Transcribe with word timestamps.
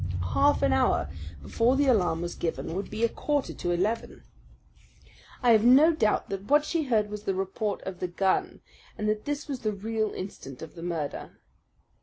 Half 0.33 0.63
an 0.63 0.73
hour 0.73 1.11
before 1.43 1.75
the 1.75 1.85
alarm 1.85 2.21
was 2.23 2.33
given 2.33 2.73
would 2.73 2.89
be 2.89 3.03
a 3.03 3.07
quarter 3.07 3.53
to 3.53 3.69
eleven. 3.69 4.23
I 5.43 5.51
have 5.51 5.63
no 5.63 5.93
doubt 5.93 6.29
that 6.31 6.45
what 6.45 6.65
she 6.65 6.85
heard 6.85 7.11
was 7.11 7.21
the 7.25 7.35
report 7.35 7.83
of 7.83 7.99
the 7.99 8.07
gun, 8.07 8.61
and 8.97 9.07
that 9.07 9.25
this 9.25 9.47
was 9.47 9.59
the 9.59 9.71
real 9.73 10.11
instant 10.13 10.63
of 10.63 10.73
the 10.73 10.81
murder. 10.81 11.33